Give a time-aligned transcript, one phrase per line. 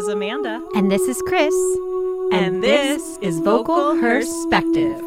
[0.00, 0.66] is Amanda.
[0.74, 1.54] And this is Chris.
[2.32, 4.98] And this is Vocal Perspective.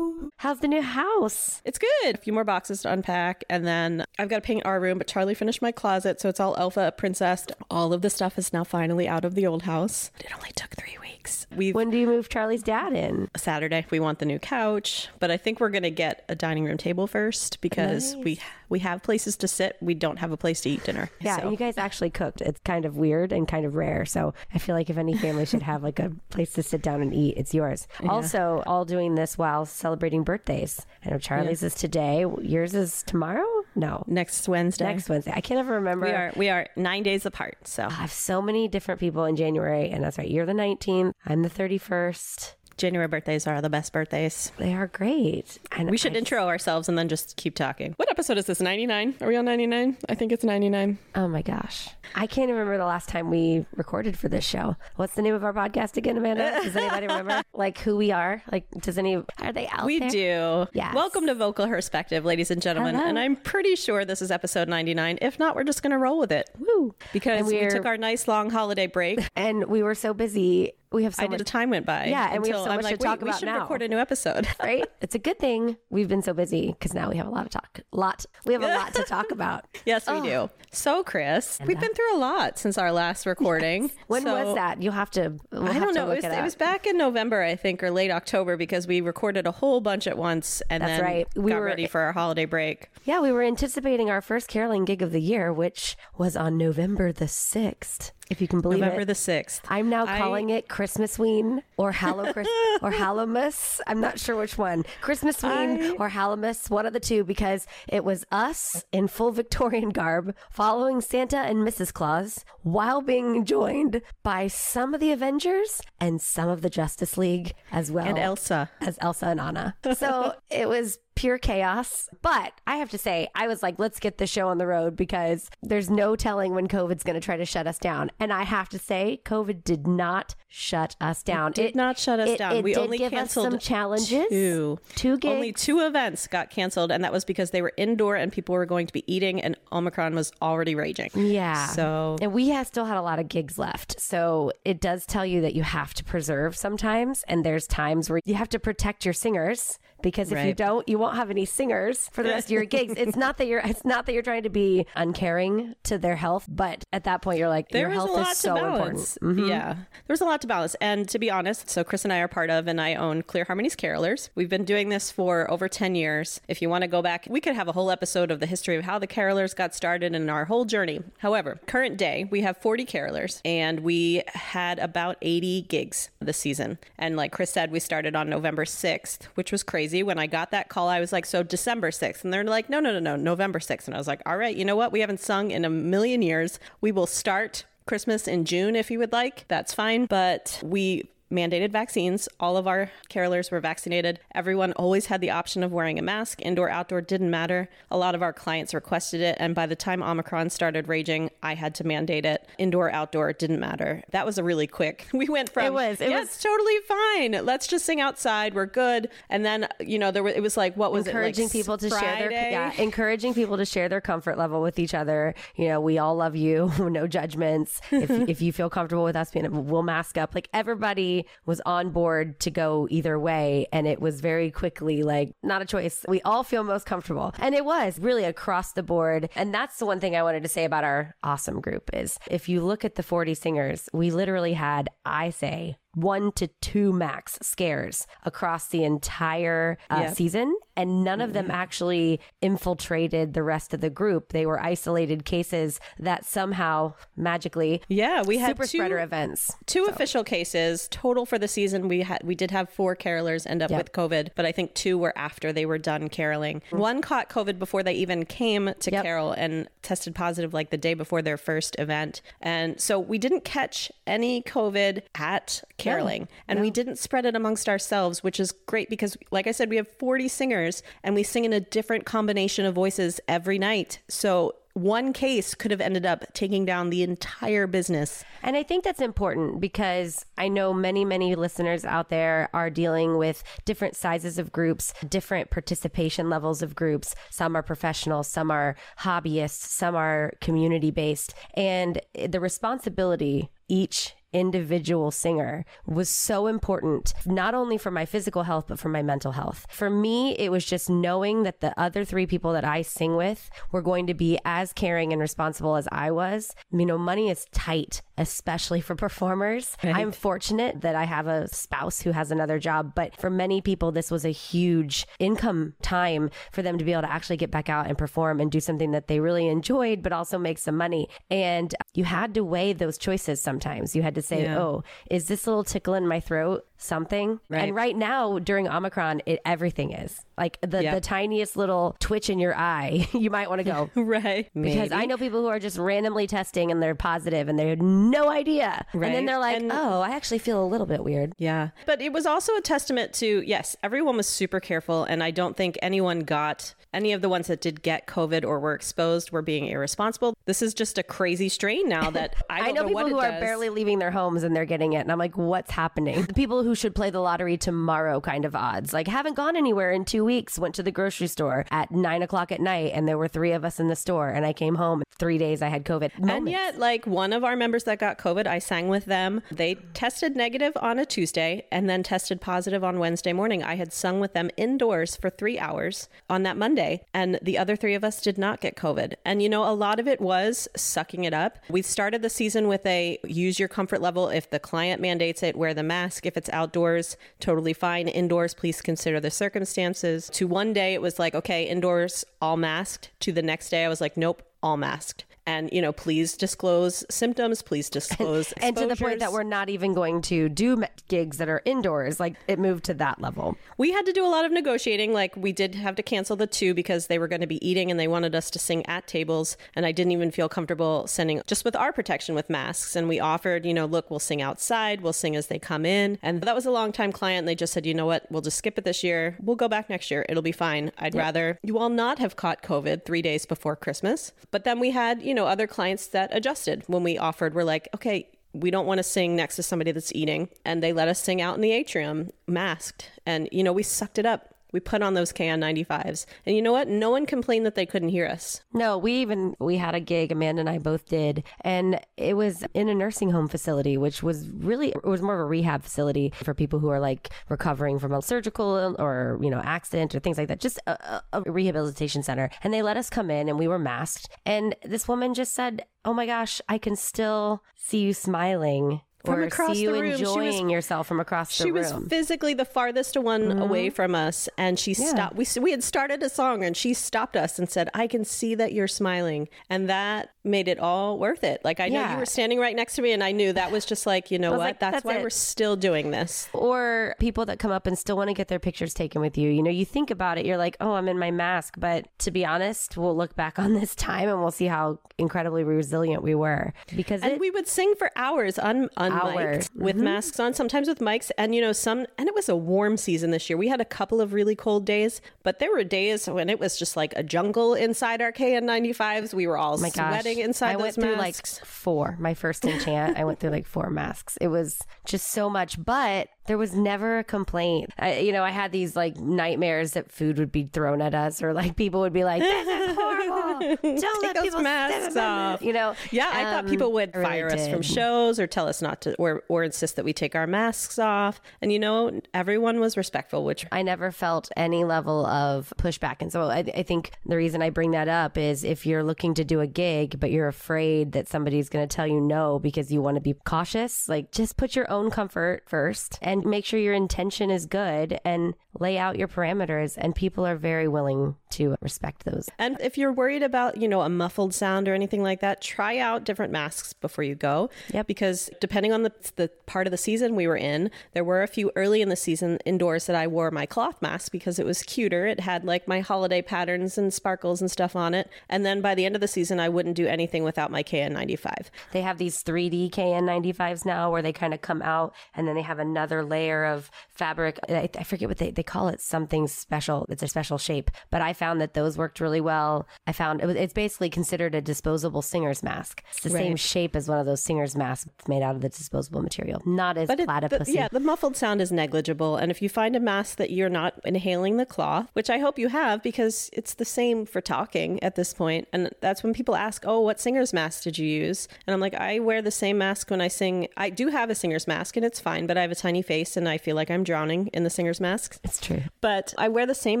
[0.38, 1.62] How's the new house?
[1.64, 2.16] It's good.
[2.16, 3.44] A few more boxes to unpack.
[3.48, 6.20] And then I've got to paint our room, but Charlie finished my closet.
[6.20, 7.46] So it's all alpha princess.
[7.70, 10.10] All of the stuff is now finally out of the old house.
[10.18, 11.46] It only took three weeks.
[11.54, 13.28] We When do you move Charlie's dad in?
[13.36, 16.64] Saturday we want the new couch, but I think we're going to get a dining
[16.64, 18.40] room table first because we
[18.70, 19.76] we have places to sit.
[19.82, 21.10] We don't have a place to eat dinner.
[21.20, 22.40] Yeah, So- you guys actually cooked.
[22.40, 24.06] It's kind of weird and kind of rare.
[24.06, 27.02] So I feel like if any family should have like a place to sit down
[27.02, 27.86] and eat, it's yours.
[28.08, 30.86] Also, all doing this while celebrating birthdays.
[31.04, 32.24] I know Charlie's is today.
[32.40, 33.44] Yours is tomorrow?
[33.74, 34.02] No.
[34.06, 34.84] next Wednesday.
[34.86, 35.32] Next Wednesday.
[35.34, 36.06] I can't ever remember.
[36.06, 37.58] we are we are nine days apart.
[37.64, 40.28] So I have so many different people in January, and that's right.
[40.30, 41.12] You're the 19th.
[41.26, 42.54] I'm the 31st.
[42.80, 44.52] January birthdays are the best birthdays.
[44.56, 45.58] They are great.
[45.72, 47.92] And We should I- intro ourselves and then just keep talking.
[47.98, 48.58] What episode is this?
[48.58, 49.16] 99?
[49.20, 49.98] Are we on 99?
[50.08, 50.96] I think it's 99.
[51.14, 51.90] Oh my gosh.
[52.14, 54.76] I can't even remember the last time we recorded for this show.
[54.96, 56.58] What's the name of our podcast again, Amanda?
[56.62, 57.42] Does anybody remember?
[57.52, 58.42] like who we are?
[58.50, 60.08] Like, does any, are they out We there?
[60.08, 60.66] do.
[60.72, 60.94] Yes.
[60.94, 62.94] Welcome to Vocal Perspective, ladies and gentlemen.
[62.94, 63.06] Hello.
[63.08, 65.18] And I'm pretty sure this is episode 99.
[65.20, 66.94] If not, we're just going to roll with it Woo.
[67.12, 69.20] because we took our nice long holiday break.
[69.36, 70.72] And we were so busy.
[70.92, 71.44] We have so I much.
[71.44, 72.06] Time went by.
[72.06, 73.60] Yeah, and we have so I'm much to talk about we should now.
[73.60, 74.48] record a new episode.
[74.62, 74.84] right?
[75.00, 77.50] It's a good thing we've been so busy because now we have a lot of
[77.50, 77.80] talk.
[77.92, 78.26] Lot.
[78.44, 79.66] We have a lot to talk about.
[79.86, 80.22] yes, we oh.
[80.22, 80.50] do.
[80.72, 83.90] So, Chris, we've been through a lot since our last recording.
[84.08, 84.82] When So- was that?
[84.82, 85.34] You'll have to.
[85.52, 86.10] We'll I have don't know.
[86.10, 89.00] It was, it, it was back in November, I think, or late October, because we
[89.00, 91.28] recorded a whole bunch at once and That's then right.
[91.36, 92.88] We got were- ready for our holiday break.
[93.04, 97.12] Yeah, we were anticipating our first caroling gig of the year, which was on November
[97.12, 98.12] the sixth.
[98.30, 98.82] If you can believe it.
[98.82, 99.06] November it.
[99.06, 99.60] the 6th.
[99.68, 102.48] I'm now I- calling it Christmas Ween or Hallow Chris
[102.82, 103.80] or Hallowmas.
[103.86, 104.84] I'm not sure which one.
[105.00, 109.32] Christmas Ween I- or Hallowmas, one of the two, because it was us in full
[109.32, 111.92] Victorian garb following Santa and Mrs.
[111.92, 117.52] Claus while being joined by some of the Avengers and some of the Justice League
[117.72, 118.70] as well And Elsa.
[118.80, 119.74] as Elsa and Anna.
[119.96, 122.08] So it was pure chaos.
[122.22, 124.96] But I have to say, I was like, let's get the show on the road
[124.96, 128.10] because there's no telling when COVID's going to try to shut us down.
[128.18, 131.50] And I have to say, COVID did not shut us down.
[131.50, 132.56] It did not shut us it- down.
[132.56, 134.28] it we only canceled some challenges.
[134.30, 134.78] Two.
[134.94, 135.34] Two gigs.
[135.34, 138.64] Only two events got canceled, and that was because they were indoor and people were
[138.64, 141.10] going to be eating, and Omicron was already raging.
[141.14, 141.66] Yeah.
[141.66, 144.00] So And we have still had a lot of gigs left.
[144.00, 147.24] So it does tell you that you have to preserve sometimes.
[147.28, 150.98] And there's times where you have to protect your singers because if you don't, you
[150.98, 152.94] won't have any singers for the rest of your gigs.
[152.96, 156.46] It's not that you're it's not that you're trying to be uncaring to their health,
[156.48, 158.98] but at that point you're like there your health a lot is so to important.
[158.98, 159.36] Mm-hmm.
[159.36, 159.50] balance.
[159.50, 160.76] Yeah, There's a lot to balance.
[160.80, 163.44] And to be honest, so Chris and I are part of, and I own Clear
[163.44, 164.30] Harmonies Carolers.
[164.34, 166.40] We've been doing this for over 10 years.
[166.48, 168.76] If you want to go back, we could have a whole episode of the history
[168.76, 171.00] of how the Carolers got started and our whole journey.
[171.18, 176.78] However, current day, we have 40 Carolers, and we had about 80 gigs this season.
[176.98, 179.89] And like Chris said, we started on November 6th, which was crazy.
[179.92, 182.24] When I got that call, I was like, so December 6th.
[182.24, 183.86] And they're like, no, no, no, no, November 6th.
[183.86, 184.92] And I was like, all right, you know what?
[184.92, 186.58] We haven't sung in a million years.
[186.80, 189.46] We will start Christmas in June if you would like.
[189.48, 190.06] That's fine.
[190.06, 192.28] But we mandated vaccines.
[192.38, 194.20] All of our carolers were vaccinated.
[194.34, 196.40] Everyone always had the option of wearing a mask.
[196.42, 197.68] Indoor, outdoor didn't matter.
[197.90, 199.36] A lot of our clients requested it.
[199.38, 202.46] And by the time Omicron started raging, I had to mandate it.
[202.58, 204.02] Indoor, outdoor didn't matter.
[204.10, 205.06] That was a really quick.
[205.20, 207.44] We went from It was- it yeah, was- it's totally fine.
[207.44, 208.54] Let's just sing outside.
[208.54, 209.10] We're good.
[209.28, 211.76] And then you know there was it was like what was encouraging it like people
[211.78, 215.34] to share their yeah, encouraging people to share their comfort level with each other.
[215.56, 217.80] You know, we all love you, no judgments.
[217.90, 220.34] If if you feel comfortable with us being, we'll mask up.
[220.34, 225.32] Like everybody was on board to go either way, and it was very quickly like
[225.42, 226.04] not a choice.
[226.08, 229.28] We all feel most comfortable, and it was really across the board.
[229.34, 232.48] And that's the one thing I wanted to say about our awesome group is if
[232.48, 235.76] you look at the forty singers, we literally had, I say.
[235.94, 240.12] One to two max scares across the entire uh, Yeah.
[240.12, 244.32] season, and none of them actually infiltrated the rest of the group.
[244.32, 249.56] They were isolated cases that somehow magically Yeah, we had super two, spreader events.
[249.66, 251.88] two official cases total for the season.
[251.88, 253.78] We had we did have four carolers end up Yep.
[253.78, 256.62] with COVID, but I think two were after they were done caroling.
[256.70, 259.02] One caught COVID before they even came to Yep.
[259.02, 263.44] carol and tested positive like the day before their first event, and so we didn't
[263.44, 268.88] catch any COVID at caroling, and we didn't spread it amongst ourselves, which is great
[268.88, 272.64] because, like I said, we have forty singers and we sing in a different combination
[272.64, 274.00] of voices every night.
[274.08, 278.24] So one case could have ended up taking down the entire business.
[278.40, 283.18] And I think that's important because I know many, many listeners out there are dealing
[283.18, 287.16] with different sizes of groups, different participation levels of groups.
[287.30, 291.34] Some are professional, some are hobbyists, some are community based.
[291.54, 298.66] And the responsibility each individual singer was so important, not only for my physical health,
[298.68, 299.66] but for my mental health.
[299.70, 303.50] For me, it was just knowing that the other three people that I sing with
[303.72, 306.54] were going to be as caring and responsible as I was.
[306.70, 309.76] You know, money is tight, especially for performers.
[309.82, 309.96] Right.
[309.96, 313.92] I'm fortunate that I have a spouse who has another job, but for many people,
[313.92, 317.68] this was a huge income time for them to be able to actually get back
[317.68, 321.08] out and perform and do something that they really enjoyed, but also make some money.
[321.30, 323.96] And you had to weigh those choices sometimes.
[323.96, 324.58] You had to to say, yeah.
[324.58, 327.40] oh, is this little tickle in my throat something?
[327.48, 327.62] Right.
[327.62, 332.38] And right now during Omicron, it everything is like the, the tiniest little twitch in
[332.38, 333.08] your eye.
[333.12, 333.90] you might want to go.
[334.00, 334.50] right.
[334.54, 334.94] Because Maybe.
[334.94, 338.30] I know people who are just randomly testing and they're positive and they had no
[338.30, 338.86] idea.
[338.94, 339.08] Right.
[339.08, 341.34] And then they're like, and, oh, I actually feel a little bit weird.
[341.36, 341.70] Yeah.
[341.86, 345.04] But it was also a testament to, yes, everyone was super careful.
[345.04, 348.58] And I don't think anyone got any of the ones that did get COVID or
[348.58, 350.34] were exposed were being irresponsible.
[350.46, 353.30] This is just a crazy strain now that I, I know, know, people who are
[353.40, 354.98] barely leaving their homes and they're getting it.
[354.98, 356.22] And I'm like, what's happening?
[356.22, 359.92] The people who should play the lottery tomorrow kind of odds, like haven't gone anywhere
[359.92, 363.18] in two weeks, went to the grocery store at nine o'clock at night and there
[363.18, 365.84] were three of us in the store and I came home three days I had
[365.84, 366.18] COVID.
[366.18, 366.36] Moments.
[366.36, 369.42] And yet, like one of our members that got COVID, I sang with them.
[369.50, 373.62] They tested negative on a Tuesday and then tested positive on Wednesday morning.
[373.62, 377.76] I had sung with them indoors for three hours on that Monday, and the other
[377.76, 379.14] three of us did not get COVID.
[379.24, 381.58] And you know, a lot of it was sucking it up.
[381.68, 384.28] We started the season with a use your comfort level.
[384.28, 386.26] If the client mandates it, wear the mask.
[386.26, 388.08] If it's outdoors, totally fine.
[388.08, 390.28] Indoors, please consider the circumstances.
[390.34, 393.10] To one day, it was like, okay, indoors, all masked.
[393.20, 397.04] To the next day, I was like, nope, all masked and you know please disclose
[397.10, 400.82] symptoms please disclose and, and to the point that we're not even going to do
[401.08, 403.56] gigs that are indoors like it moved to that level.
[403.78, 406.46] We had to do a lot of negotiating like we did have to cancel the
[406.46, 409.06] two because they were going to be eating and they wanted us to sing at
[409.06, 412.96] tables and i didn't even feel comfortable sending just with our protection with masks.
[412.96, 416.18] And we offered you know look we'll sing outside we'll sing as they come in.
[416.22, 418.26] And that was a long time client and they just said you know what?
[418.30, 419.36] We'll just skip it this year.
[419.40, 420.24] We'll go back next year.
[420.28, 420.92] It'll be fine.
[420.98, 424.32] I'd rather you all not have caught covid three days before christmas.
[424.50, 427.54] But then we had you know other clients that adjusted when we offered.
[427.54, 430.48] We're like, okay, we don't want to sing next to somebody that's eating.
[430.64, 433.10] And they let us sing out in the atrium masked.
[433.26, 434.54] And, you know, we sucked it up.
[434.72, 436.26] We put on those KN95s.
[436.46, 436.88] And you know what?
[436.88, 438.60] No one complained that they couldn't hear us.
[438.72, 442.64] No, we even we had a gig Amanda and I both did, and it was
[442.74, 446.32] in a nursing home facility, which was really it was more of a rehab facility
[446.34, 450.38] for people who are like recovering from a surgical or, you know, accident or things
[450.38, 450.60] like that.
[450.60, 452.50] Just a, a rehabilitation center.
[452.62, 454.28] And they let us come in and we were masked.
[454.46, 459.42] And this woman just said, "Oh my gosh, I can still see you smiling from
[459.42, 460.12] across the room.
[460.12, 461.84] enjoying was, yourself from across the she room.
[461.84, 463.62] She was physically the farthest one mm-hmm.
[463.62, 465.06] away from us, and she yeah.
[465.06, 465.36] stopped.
[465.36, 468.54] We we had started a song, and she stopped us and said, "I can see
[468.54, 471.60] that you're smiling," and that made it all worth it.
[471.64, 473.84] Like I know you were standing right next to me, and I knew that was
[473.84, 474.60] just like you know what?
[474.60, 475.22] Like, that's, that's, why it.
[475.22, 476.48] we're still doing this.
[476.52, 479.50] Or people that come up and still want to get their pictures taken with you.
[479.50, 482.30] You know, you think about it, you're like, oh, I'm in my mask, but to
[482.30, 486.34] be honest, we'll look back on this time and we'll see how incredibly resilient we
[486.34, 488.88] were because and it, we would sing for hours on.
[488.96, 490.04] un unmiked with mm-hmm.
[490.04, 492.06] masks on, sometimes with mics, and you know some.
[492.18, 493.56] And it was a warm season this year.
[493.56, 496.78] We had a couple of really cold days, but there were days when it was
[496.78, 499.34] just like a jungle inside our KN95s.
[499.34, 502.16] We were all oh sweating sweating inside I those went through like four.
[502.18, 504.36] My first enchant, I went through like four masks.
[504.40, 507.90] It was just so much, but there was never a complaint.
[507.96, 511.44] I, you know, I had these like nightmares that food would be thrown at us,
[511.44, 513.76] or like people would be like, "This is horrible!
[513.82, 517.24] Don't Take let people masks off." You know, yeah, I um, thought people would really
[517.24, 517.60] fire did.
[517.60, 520.48] us from shows or tell us not to, or or insist that we take our
[520.48, 521.40] masks off.
[521.62, 526.16] And you know, everyone was respectful, which I never felt any level of pushback.
[526.18, 529.34] And so I, I think the reason I bring that up is if you're looking
[529.34, 532.90] to do a gig, but you're afraid that somebody's going to tell you no because
[532.90, 536.78] you want to be cautious, like just put your own comfort first and make sure
[536.78, 541.76] your intention is good and lay out your parameters and people are very willing to
[541.80, 542.48] respect those.
[542.58, 545.98] And if you're worried about, you know, a muffled sound or anything like that, try
[545.98, 547.70] out different masks before you go.
[547.92, 548.06] Yep.
[548.06, 551.48] Because depending on the the part of the season we were in, there were a
[551.48, 554.82] few early in the season indoors that I wore my cloth mask because it was
[554.82, 555.26] cuter.
[555.26, 558.30] It had like my holiday patterns and sparkles and stuff on it.
[558.48, 561.66] And then by the end of the season I wouldn't do anything without my KN95.
[561.92, 565.62] They have these 3D KN95s now where they kind of come out and then they
[565.62, 567.58] have another another layer of fabric.
[567.68, 570.06] I, I forget what they, they call it, something special.
[570.08, 572.86] It's a special shape, but I found that those worked really well.
[573.06, 576.02] I found it was, it's basically considered a disposable singer's mask.
[576.12, 579.22] It's the same shape as one of those singer's masks made out of the disposable
[579.22, 580.68] material, not as But platypus.
[580.68, 582.36] yeah, the muffled sound is negligible.
[582.36, 585.58] And if you find a mask that you're not inhaling the cloth, which I hope
[585.58, 589.54] you have because it's the same for talking at this point, and that's when people
[589.56, 592.78] ask, "Oh, what singer's mask did you use?" And I'm like, "I wear the same
[592.78, 593.68] mask when I sing.
[593.76, 596.36] I do have a singer's mask, and it's fine, but I have a tiny face,
[596.38, 598.82] and I feel like I'm drowning in the singer's masks." It's true.
[599.00, 600.00] But I wear the same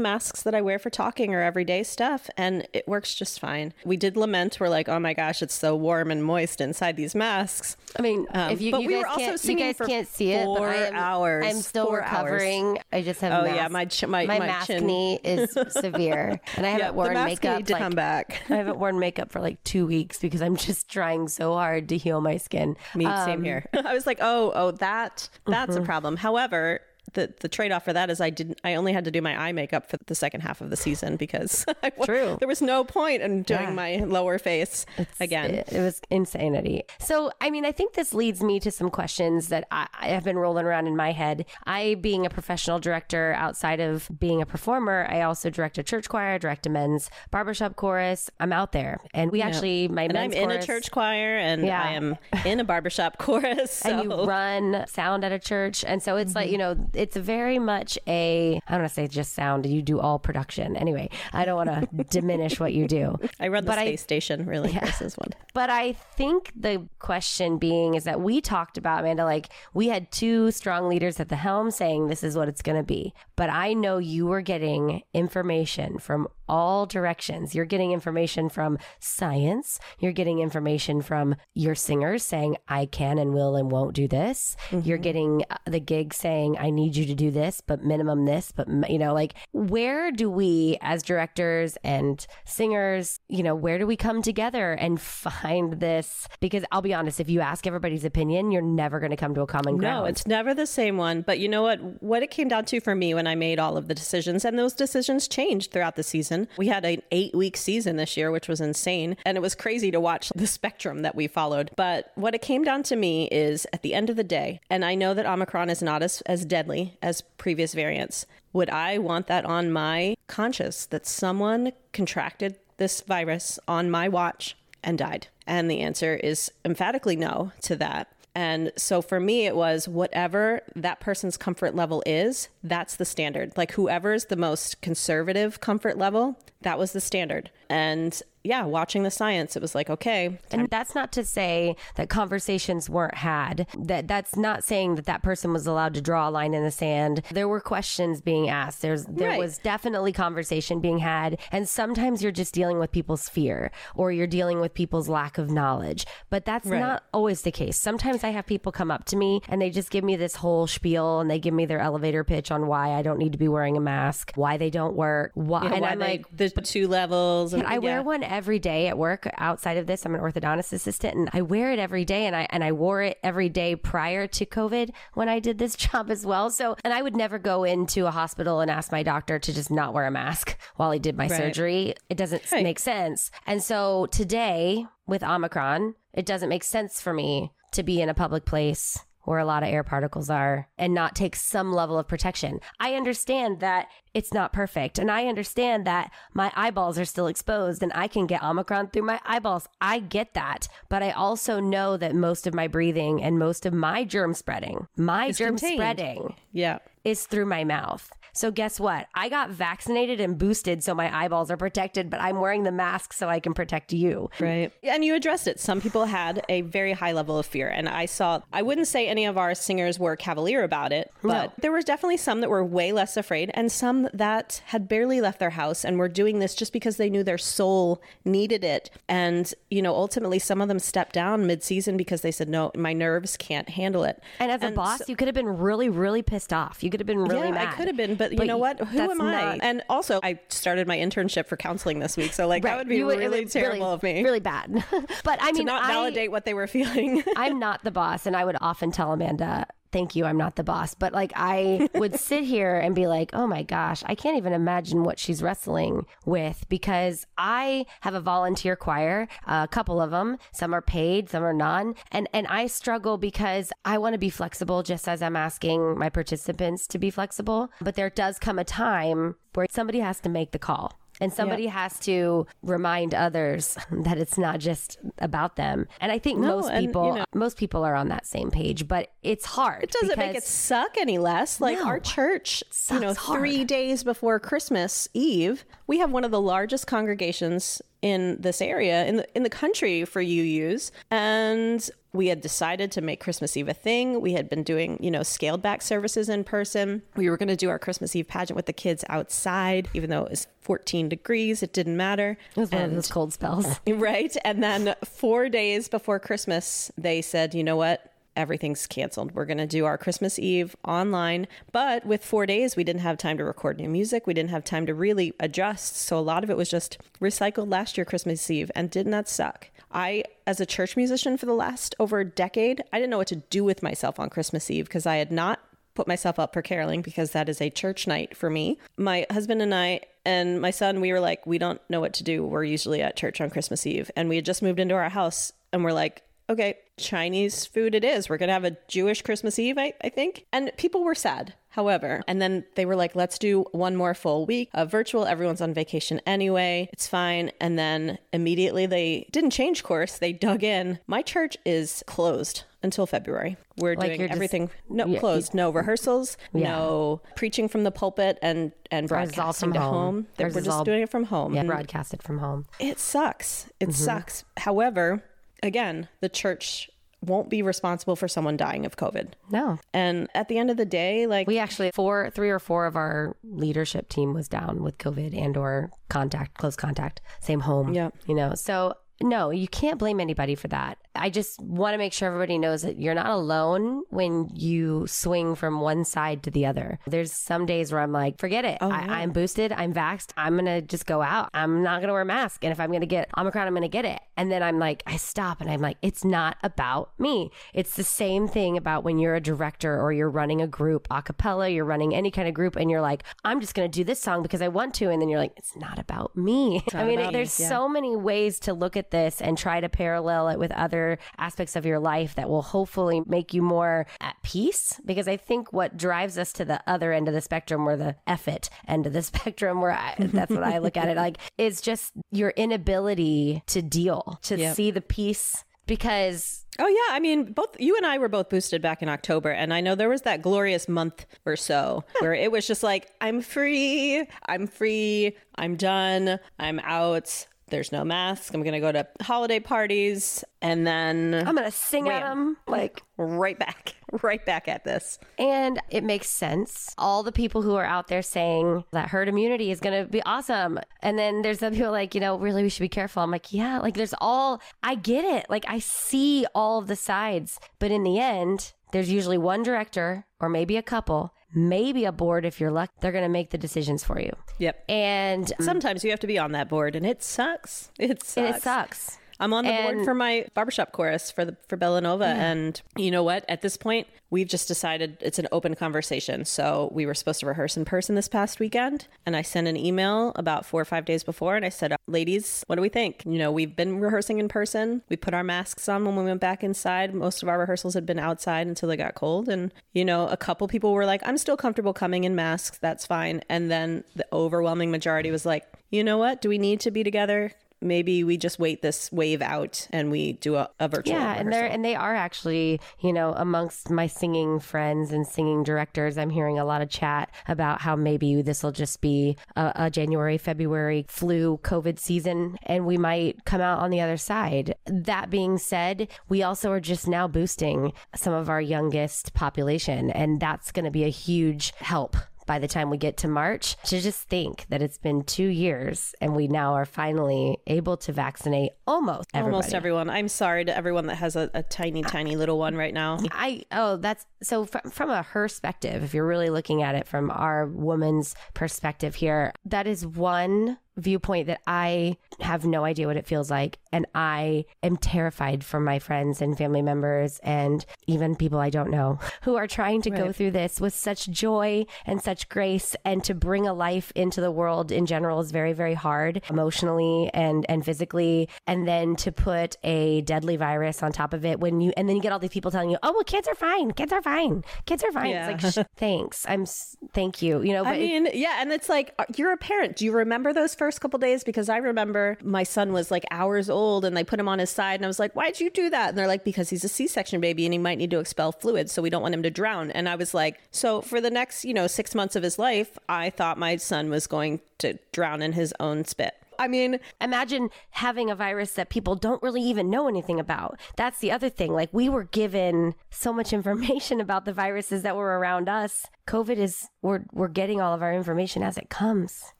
[0.02, 3.72] masks that I wear for talking or everyday stuff, and it works just fine.
[3.84, 4.58] We did lament.
[4.60, 7.76] We're like, oh my gosh, it's so warm and moist inside these masks.
[7.98, 9.76] I mean, Um, if you, but you we guys were also can't, you singing guys
[9.76, 11.44] for can't see it, but four am, hours.
[11.46, 12.30] I'm still Four hours.
[12.32, 12.78] recovering.
[12.92, 13.32] I just have.
[13.32, 13.56] Oh, mask.
[13.56, 14.86] yeah, my ch- my- my mask chin.
[14.86, 15.50] knee is
[15.84, 17.56] severe, and I haven't Yeah, worn makeup.
[17.58, 18.42] need to like, come back.
[18.50, 21.96] I haven't worn makeup for like two weeks because I'm just trying so hard to
[21.96, 22.76] heal my skin.
[22.94, 23.66] Me, Um, same here.
[23.84, 25.82] I was like, oh, oh, that that's Mm-hmm.
[25.82, 25.99] a problem.
[26.16, 26.80] However,
[27.14, 28.60] the the trade off for that is I didn't.
[28.64, 31.16] I only had to do my eye makeup for the second half of the season
[31.16, 32.36] because I, True.
[32.38, 33.70] there was no point in doing Yeah.
[33.72, 34.86] my lower face
[35.18, 35.50] again.
[35.54, 36.84] It, it was insanity.
[36.98, 40.24] So, I mean, I think this leads me to some questions that I, I have
[40.24, 41.46] been rolling around in my head.
[41.66, 46.08] I, being a professional director outside of being a performer, I also direct a church
[46.08, 48.30] choir, direct a men's barbershop chorus.
[48.38, 48.98] I'm out there.
[49.14, 51.82] And we actually, my and I'm men's in a church choir, and Yeah.
[51.82, 53.72] I am in a barbershop chorus.
[53.72, 53.90] So.
[54.00, 55.84] and you run sound at a church.
[55.84, 56.36] And so it's Mm-hmm.
[56.36, 59.82] like, you know, it's very much a, I don't want to say just sound, you
[59.82, 60.76] do all production.
[60.76, 63.16] Anyway, I don't want to diminish what you do.
[63.38, 64.46] I run the But I- space station.
[64.46, 65.30] Really, this is one.
[65.54, 70.10] But I think the question being is that we talked about, Amanda, like we had
[70.12, 73.12] two strong leaders at the helm saying this is what it's going to be.
[73.36, 77.54] But I know you were getting information from all directions.
[77.54, 79.78] You're getting information from science.
[80.00, 84.56] You're getting information from your singers saying, I can and will and won't do this.
[84.82, 88.52] You're getting uh, the gig saying, I need you to do this, but minimum this.
[88.52, 93.86] But, you know, like where do we as directors and singers, you know, where do
[93.86, 96.26] we come together and find this?
[96.40, 99.42] Because I'll be honest, if you ask everybody's opinion, you're never going to come to
[99.42, 100.02] a common ground.
[100.02, 101.22] No, it's never the same one.
[101.22, 102.02] But you know what?
[102.02, 104.58] What it came down to for me when I made all of the decisions, and
[104.58, 106.39] those decisions changed throughout the season.
[106.56, 109.16] We had an eight week season this year, which was insane.
[109.24, 111.70] And it was crazy to watch the spectrum that we followed.
[111.76, 114.84] But what it came down to me is at the end of the day, and
[114.84, 118.26] I know that Omicron is not as, as deadly as previous variants.
[118.52, 124.56] Would I want that on my conscience that someone contracted this virus on my watch
[124.82, 125.28] and died?
[125.46, 128.12] And the answer is emphatically no to that.
[128.34, 133.52] And so for me, it was whatever that person's comfort level is, that's the standard.
[133.56, 137.50] Like whoever's the most conservative comfort level, that was the standard.
[137.68, 142.08] And yeah, watching the science, it was like, okay, And that's not to say that
[142.08, 143.66] conversations weren't had.
[143.78, 146.70] That that's not saying that that person was allowed to draw a line in the
[146.70, 147.22] sand.
[147.32, 148.82] There were questions being asked.
[148.82, 149.38] There's there Right.
[149.38, 151.38] was definitely conversation being had.
[151.52, 155.50] And sometimes you're just dealing with people's fear or you're dealing with people's lack of
[155.50, 156.06] knowledge.
[156.30, 156.80] But that's Right.
[156.80, 157.76] not always the case.
[157.78, 160.66] Sometimes I have people come up to me and they just give me this whole
[160.66, 163.48] spiel and they give me their elevator pitch on why I don't need to be
[163.48, 166.48] wearing a mask, why they don't work, why you know, and I'm they- like the
[166.50, 167.52] two levels.
[167.52, 169.28] And, I wear one every day at work.
[169.36, 172.26] Outside of this, I'm an orthodontist assistant, and I wear it every day.
[172.26, 175.74] And I and I wore it every day prior to COVID when I did this
[175.86, 176.48] job as well.
[176.50, 179.70] So, and I would never go into a hospital and ask my doctor to just
[179.70, 181.94] not wear a mask while he did my surgery.
[182.08, 182.62] It doesn't Right.
[182.62, 183.30] make sense.
[183.46, 188.14] And so today with Omicron, it doesn't make sense for me to be in a
[188.14, 192.08] public place where a lot of air particles are and not take some level of
[192.08, 192.60] protection.
[192.78, 197.82] I understand that it's not perfect and I understand that my eyeballs are still exposed
[197.82, 199.68] and I can get Omicron through my eyeballs.
[199.80, 200.68] I get that.
[200.88, 204.88] But I also know that most of my breathing and most of my germ spreading,
[204.96, 205.78] my germ contained.
[205.78, 206.78] spreading Yeah.
[207.04, 208.10] Is through my mouth.
[208.32, 209.06] So guess what?
[209.14, 213.12] I got vaccinated and boosted so my eyeballs are protected, but I'm wearing the mask
[213.12, 214.30] so I can protect you.
[214.38, 214.72] Right.
[214.82, 215.58] And you addressed it.
[215.58, 217.68] Some people had a very high level of fear.
[217.68, 221.52] And I saw, I wouldn't say any of our singers were cavalier about it, but
[221.58, 225.38] there was definitely some that were way less afraid and some that had barely left
[225.38, 228.90] their house and were doing this just because they knew their soul needed it.
[229.08, 232.70] And, you know, ultimately some of them stepped down mid season because they said, no,
[232.76, 234.22] my nerves can't handle it.
[234.38, 236.84] And as a boss, you could have been really, really pissed off.
[236.84, 237.68] You could have been really yeah, mad.
[237.68, 238.80] I could have been, but you know what?
[238.80, 239.40] Who am I?
[239.56, 242.88] not- And also, I started my internship for counseling this week, so like that would
[242.88, 244.72] be would- really terrible of me Really bad.
[245.24, 247.22] but I to mean, not I- validate what they were feeling.
[247.36, 250.64] I'm not the boss, and I would often tell Amanda thank you, I'm not the
[250.64, 250.94] boss.
[250.94, 254.52] But like, I would sit here and be like, oh my gosh, I can't even
[254.52, 260.38] imagine what she's wrestling with because I have a volunteer choir, a couple of them.
[260.52, 261.94] Some are paid, some are non.
[262.10, 266.08] And, and I struggle because I want to be flexible just as I'm asking my
[266.08, 267.70] participants to be flexible.
[267.80, 271.00] But there does come a time where somebody has to make the call.
[271.20, 271.72] And somebody yep.
[271.72, 275.86] has to remind others that it's not just about them.
[276.00, 278.50] And I think no, most people, and, you know, most people are on that same
[278.50, 279.84] page, but it's hard.
[279.84, 281.60] It doesn't make it suck any less.
[281.60, 283.40] Like no, our church, you know, hard.
[283.40, 289.04] three days before Christmas Eve, we have one of the largest congregations in this area
[289.06, 293.68] in the in the country for UUs and we had decided to make Christmas Eve
[293.68, 294.20] a thing.
[294.20, 297.02] We had been doing, you know, scaled back services in person.
[297.14, 300.24] We were going to do our Christmas Eve pageant with the kids outside, even though
[300.24, 301.62] it was 14 degrees.
[301.62, 302.36] It didn't matter.
[302.56, 303.66] It was one of those cold spells.
[303.86, 304.36] Right.
[304.44, 308.09] And then four days before Christmas, they said, you know what?
[308.36, 309.32] Everything's canceled.
[309.32, 311.46] We're going to do our Christmas Eve online.
[311.72, 314.26] But with four days, we didn't have time to record new music.
[314.26, 315.96] We didn't have time to really adjust.
[315.96, 318.70] So a lot of it was just recycled last year Christmas Eve.
[318.74, 319.68] And didn't that suck?
[319.92, 323.26] I, as a church musician for the last over a decade, I didn't know what
[323.28, 325.60] to do with myself on Christmas Eve because I had not
[325.94, 328.78] put myself up for caroling because that is a church night for me.
[328.96, 332.24] My husband and I and my son, we were like, we don't know what to
[332.24, 332.44] do.
[332.44, 334.10] We're usually at church on Christmas Eve.
[334.16, 338.04] And we had just moved into our house and we're like, okay, Chinese food it
[338.04, 338.28] is.
[338.28, 340.44] We're going to have a Jewish Christmas Eve, I, I think.
[340.52, 341.54] And people were sad.
[341.74, 345.24] However, and then they were like, let's do one more full week of virtual.
[345.24, 346.88] Everyone's on vacation anyway.
[346.92, 347.52] It's fine.
[347.60, 350.18] And then immediately they didn't change course.
[350.18, 350.98] They dug in.
[351.06, 353.56] My church is closed until February.
[353.76, 356.72] We're like doing everything just, no yeah, closed, no rehearsals, yeah.
[356.72, 359.92] no preaching from the pulpit and and broadcasting to home.
[359.92, 360.26] home.
[360.38, 361.54] We're just all, doing it from home.
[361.54, 362.66] Yeah, broadcasted from home.
[362.80, 363.66] It sucks.
[363.78, 363.92] It mm-hmm.
[363.92, 364.44] sucks.
[364.56, 365.22] However,
[365.62, 366.90] again, the church
[367.22, 369.32] won't be responsible for someone dying of COVID.
[369.50, 369.78] No.
[369.92, 372.96] And at the end of the day, like we actually four three or four of
[372.96, 377.92] our leadership team was down with COVID and or contact, close contact, same home.
[377.92, 378.10] Yeah.
[378.26, 378.54] You know.
[378.54, 380.98] So no, you can't blame anybody for that.
[381.14, 385.54] I just want to make sure everybody knows that you're not alone when you swing
[385.54, 386.98] from one side to the other.
[387.06, 388.78] There's some days where I'm like, forget it.
[388.80, 389.72] Oh, I, am boosted.
[389.72, 390.30] I'm vaxxed.
[390.36, 391.50] I'm going to just go out.
[391.52, 392.64] I'm not going to wear a mask.
[392.64, 394.20] And if I'm going to get Omicron, I'm going to get it.
[394.36, 397.50] And then I'm like, I stop and I'm like, it's not about me.
[397.74, 401.22] It's the same thing about when you're a director or you're running a group, a
[401.22, 404.04] cappella, you're running any kind of group, and you're like, I'm just going to do
[404.04, 405.10] this song because I want to.
[405.10, 406.82] And then you're like, it's not about me.
[406.92, 407.68] Not I mean, it, there's yeah.
[407.68, 411.18] so many ways to look at this and try to parallel it with other other
[411.38, 415.00] aspects of your life that will hopefully make you more at peace.
[415.04, 418.16] Because I think what drives us to the other end of the spectrum, or the
[418.26, 421.80] effort end of the spectrum, where I, that's what I look at it like, is
[421.80, 424.76] just your inability to deal, to yep.
[424.76, 425.64] see the peace.
[425.86, 429.50] Because Oh yeah, I mean, both you and I were both boosted back in October,
[429.50, 433.10] and I know there was that glorious month or so where it was just like,
[433.20, 438.54] I'm free, I'm free, I'm done, I'm out, there's no mask.
[438.54, 442.28] I'm going to go to holiday parties and then I'm going to sing wham, at
[442.28, 445.18] them like right back, right back at this.
[445.38, 446.94] And it makes sense.
[446.98, 450.22] All the people who are out there saying that herd immunity is going to be
[450.24, 450.78] awesome.
[451.02, 453.22] And then there's some people like, you know, really we should be careful.
[453.22, 455.46] I'm like, yeah, like there's all, I get it.
[455.48, 457.58] Like I see all of the sides.
[457.78, 462.44] But in the end, there's usually one director or maybe a couple maybe a board
[462.44, 462.92] if you're lucky.
[463.00, 464.32] They're going to make the decisions for you.
[464.58, 464.84] Yep.
[464.88, 467.90] And sometimes you have to be on that board, and it sucks.
[467.98, 468.36] It sucks.
[468.36, 469.18] And it sucks.
[469.40, 472.50] I'm on the and, board for my barbershop chorus for the for Bellanova, yeah.
[472.50, 473.44] and you know what?
[473.48, 476.44] At this point, we've just decided it's an open conversation.
[476.44, 479.76] So we were supposed to rehearse in person this past weekend, and I sent an
[479.76, 483.22] email about four or five days before, and I said, "Ladies, what do we think?
[483.24, 485.02] You know, we've been rehearsing in person.
[485.08, 487.14] We put our masks on when we went back inside.
[487.14, 490.36] Most of our rehearsals had been outside until they got cold, and you know, a
[490.36, 492.78] couple people were like, "I'm still comfortable coming in masks.
[492.78, 496.42] That's fine." And then the overwhelming majority was like, "You know what?
[496.42, 497.52] Do we need to be together?
[497.80, 501.40] Maybe we just wait this wave out and we do a, a virtual yeah rehearsal.
[501.40, 506.18] and they're and they are actually you know amongst my singing friends and singing directors
[506.18, 509.90] i'm hearing a lot of chat about how maybe this will just be a, a
[509.90, 515.30] january february flu covid season and we might come out on the other side that
[515.30, 520.72] being said we also are just now boosting some of our youngest population and that's
[520.72, 522.16] going to be a huge help
[522.50, 526.16] by the time we get to March to just think that it's been two years
[526.20, 529.54] and we now are finally able to vaccinate almost everybody.
[529.54, 530.10] almost everyone.
[530.10, 533.18] I'm sorry to everyone that has a, a tiny, tiny little one right now.
[533.30, 536.02] I oh that's so from, from a perspective.
[536.02, 541.46] If you're really looking at it from our woman's perspective here, that is one viewpoint
[541.48, 543.78] that I have no idea what it feels like.
[543.92, 548.90] And I am terrified for my friends and family members and even people I don't
[548.90, 550.24] know who are trying to right.
[550.24, 552.94] go through this with such joy and such grace.
[553.04, 557.30] And to bring a life into the world in general is very, very hard emotionally
[557.34, 558.48] and, and physically.
[558.66, 562.16] And then to put a deadly virus on top of it when you, and then
[562.16, 563.90] you get all these people telling you, oh, well, kids are fine.
[563.92, 564.62] Kids are fine.
[564.86, 565.30] Kids are fine.
[565.30, 565.48] Yeah.
[565.50, 566.44] It's like, thanks.
[566.48, 566.66] I'm,
[567.12, 567.62] thank you.
[567.62, 568.56] You know, but I mean, yeah.
[568.60, 569.96] And it's like, uh, you're a parent.
[569.96, 571.44] Do you remember those first couple days?
[571.44, 574.70] Because I remember my son was like hours old and they put him on his
[574.70, 576.10] side and I was like, why'd you do that?
[576.10, 578.90] And they're like, because he's a C-section baby and he might need to expel fluid.
[578.90, 579.90] So we don't want him to drown.
[579.90, 582.98] And I was like, so for the next, you know, six months of his life,
[583.08, 586.34] I thought my son was going to drown in his own spit.
[586.60, 590.78] I mean, imagine having a virus that people don't really even know anything about.
[590.94, 591.72] That's the other thing.
[591.72, 596.06] Like, we were given so much information about the viruses that were around us.
[596.26, 599.52] COVID is, we're, we're getting all of our information as it comes.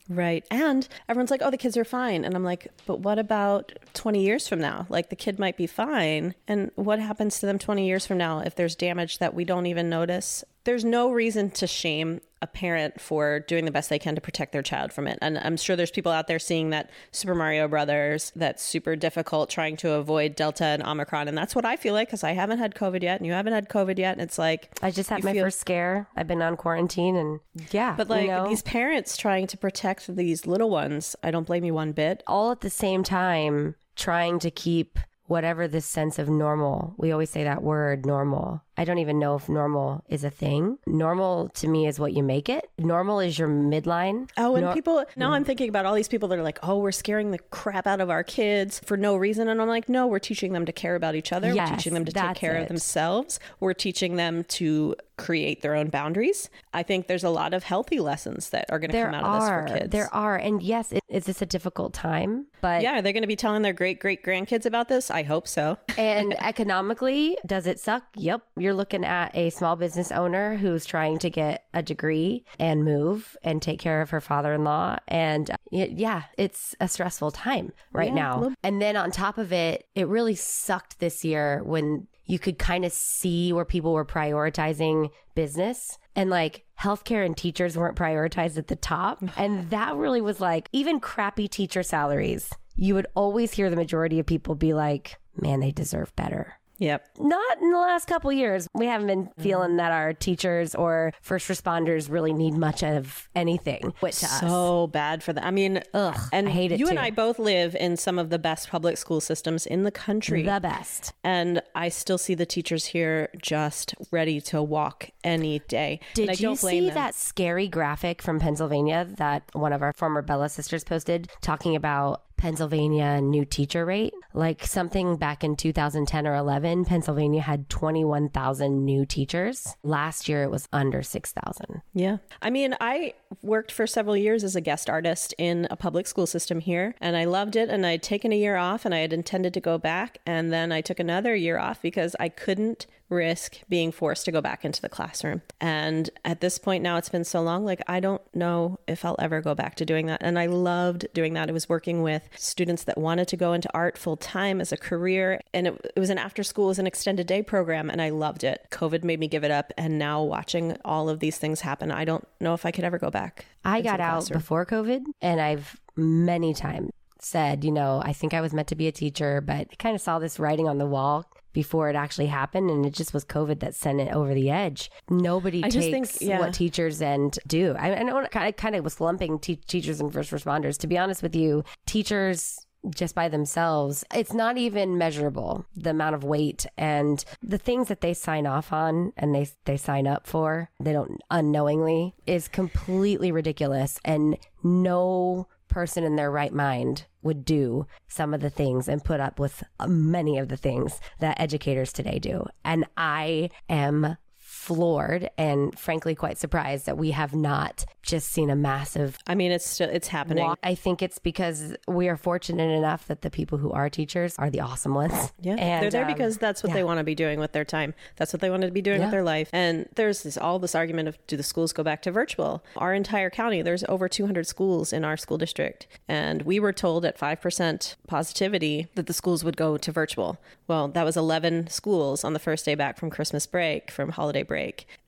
[0.09, 0.45] Right.
[0.51, 2.25] And everyone's like, oh, the kids are fine.
[2.25, 4.85] And I'm like, but what about 20 years from now?
[4.89, 6.35] Like, the kid might be fine.
[6.47, 9.65] And what happens to them 20 years from now if there's damage that we don't
[9.65, 10.43] even notice?
[10.63, 14.51] There's no reason to shame a parent for doing the best they can to protect
[14.51, 15.19] their child from it.
[15.21, 19.49] And I'm sure there's people out there seeing that Super Mario Brothers that's super difficult
[19.49, 21.27] trying to avoid Delta and Omicron.
[21.27, 23.53] And that's what I feel like because I haven't had COVID yet and you haven't
[23.53, 24.13] had COVID yet.
[24.13, 25.45] And it's like, I just had my feel...
[25.45, 26.07] first scare.
[26.15, 27.65] I've been on quarantine and Mm-hmm.
[27.71, 27.95] yeah.
[27.97, 31.63] But like you know, these parents trying to protect these little ones, I don't blame
[31.63, 32.23] you one bit.
[32.27, 36.93] All at the same time, trying to keep whatever this sense of normal.
[36.97, 38.63] We always say that word normal.
[38.81, 40.79] I don't even know if normal is a thing.
[40.87, 42.67] Normal to me is what you make it.
[42.79, 44.27] Normal is your midline.
[44.37, 46.79] Oh, and Nor- people, now I'm thinking about all these people that are like, oh,
[46.79, 49.47] we're scaring the crap out of our kids for no reason.
[49.49, 51.53] And I'm like, no, we're teaching them to care about each other.
[51.53, 52.63] Yes, we're teaching them to take care it.
[52.63, 53.39] of themselves.
[53.59, 56.49] We're teaching them to create their own boundaries.
[56.73, 59.59] I think there's a lot of healthy lessons that are going to come out are,
[59.59, 59.91] of this for kids.
[59.91, 60.35] There are.
[60.35, 62.47] And yes, it, is this a difficult time?
[62.59, 65.11] But yeah, are they going to be telling their great great grandkids about this?
[65.11, 65.77] I hope so.
[65.97, 68.03] and economically, does it suck?
[68.15, 68.41] Yep.
[68.57, 73.35] You're looking at a small business owner who's trying to get a degree and move
[73.43, 74.97] and take care of her father in law.
[75.07, 78.53] And uh, yeah, it's a stressful time right yeah, now.
[78.63, 82.85] And then on top of it, it really sucked this year when you could kind
[82.85, 88.67] of see where people were prioritizing business and like healthcare and teachers weren't prioritized at
[88.67, 89.23] the top.
[89.37, 92.49] And that really was like even crappy teacher salaries.
[92.75, 96.60] You would always hear the majority of people be like, man, they deserve better.
[96.81, 97.09] Yep.
[97.19, 98.67] Not in the last couple years.
[98.73, 99.41] We haven't been mm.
[99.41, 103.93] feeling that our teachers or first responders really need much of anything.
[103.99, 105.43] Which so bad for them.
[105.43, 106.79] I mean, ugh, and I hate it.
[106.79, 106.89] You too.
[106.89, 110.41] and I both live in some of the best public school systems in the country.
[110.41, 111.13] The best.
[111.23, 115.99] And I still see the teachers here just ready to walk any day.
[116.15, 116.95] Did you see them.
[116.95, 122.23] that scary graphic from Pennsylvania that one of our former Bella sisters posted talking about
[122.41, 124.15] Pennsylvania new teacher rate.
[124.33, 129.75] Like something back in 2010 or 11, Pennsylvania had 21,000 new teachers.
[129.83, 131.83] Last year it was under 6,000.
[131.93, 132.17] Yeah.
[132.41, 136.25] I mean, I worked for several years as a guest artist in a public school
[136.25, 139.13] system here and I loved it and I'd taken a year off and I had
[139.13, 143.59] intended to go back and then I took another year off because I couldn't risk
[143.69, 145.41] being forced to go back into the classroom.
[145.59, 149.17] And at this point now, it's been so long, like I don't know if I'll
[149.19, 150.23] ever go back to doing that.
[150.23, 151.49] And I loved doing that.
[151.49, 154.77] It was working with students that wanted to go into art full time as a
[154.77, 155.41] career.
[155.53, 157.89] And it, it was an after school, as an extended day program.
[157.89, 158.67] And I loved it.
[158.71, 159.71] COVID made me give it up.
[159.77, 162.97] And now watching all of these things happen, I don't know if I could ever
[162.97, 163.45] go back.
[163.63, 168.41] I got out before COVID and I've many times said, you know, I think I
[168.41, 170.87] was meant to be a teacher, but I kind of saw this writing on the
[170.87, 174.49] wall before it actually happened and it just was covid that sent it over the
[174.49, 174.91] edge.
[175.09, 176.39] Nobody I takes think, yeah.
[176.39, 177.75] what teachers and do.
[177.77, 180.77] I, I know i kind of was lumping teachers and first responders.
[180.79, 182.57] To be honest with you teachers
[182.95, 188.01] just by themselves, it's not even measurable the amount of weight and the things that
[188.01, 193.31] they sign off on and they they sign up for, they don't unknowingly is completely
[193.31, 193.99] ridiculous.
[194.03, 199.19] And no person in their right mind would do some of the things and put
[199.19, 202.45] up with many of the things that educators today do.
[202.63, 204.17] And I am
[204.61, 209.51] floored and frankly quite surprised that we have not just seen a massive I mean
[209.51, 210.43] it's still it's happening.
[210.43, 210.59] Walk.
[210.61, 214.51] I think it's because we are fortunate enough that the people who are teachers are
[214.51, 215.33] the awesome ones.
[215.41, 215.55] Yeah.
[215.55, 216.75] And, they're there um, because that's what yeah.
[216.75, 217.95] they want to be doing with their time.
[218.17, 219.07] That's what they want to be doing yeah.
[219.07, 219.49] with their life.
[219.51, 222.63] And there's this all this argument of do the schools go back to virtual?
[222.77, 227.03] Our entire county there's over 200 schools in our school district and we were told
[227.03, 230.37] at 5% positivity that the schools would go to virtual.
[230.67, 234.43] Well, that was 11 schools on the first day back from Christmas break from holiday
[234.43, 234.51] break.